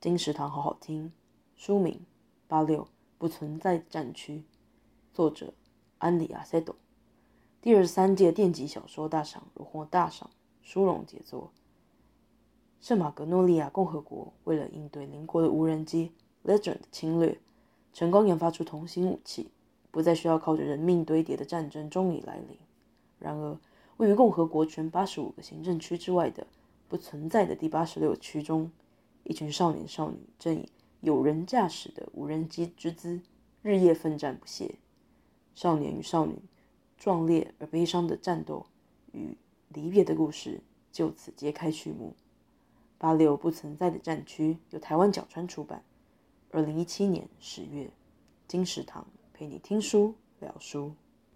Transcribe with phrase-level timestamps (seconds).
[0.00, 1.12] 金石堂好好听。
[1.54, 1.92] 书名
[2.48, 4.38] 《八六不存在战区》，
[5.12, 5.52] 作者
[5.98, 6.74] 安里亚塞多。
[7.60, 10.30] 第二十三届电击小说大赏荣获大赏，
[10.62, 11.52] 殊荣杰作。
[12.80, 16.12] 圣马格诺利亚共和国为了应对邻国的无人机
[16.46, 17.38] Legend 的侵略，
[17.92, 19.50] 成功研发出通信武器，
[19.90, 22.58] 不再需要靠着人命堆叠的战争终于来临。
[23.18, 23.58] 然而，
[23.98, 26.46] 位于共和国全八十五个行政区之外的
[26.88, 28.70] 不存在的第八十六区中，
[29.30, 30.68] 一群少年少女正以
[31.00, 33.20] 有人驾驶的无人机之姿，
[33.62, 34.74] 日夜奋战不懈。
[35.54, 36.34] 少年与少女
[36.98, 38.66] 壮烈而悲伤的战斗
[39.12, 39.36] 与
[39.68, 42.16] 离别的故事就此揭开序幕。
[42.98, 45.84] 八六不存在的战区由台湾角川出版，
[46.50, 47.88] 二零一七年十月。
[48.48, 50.92] 金石堂陪你听书聊书。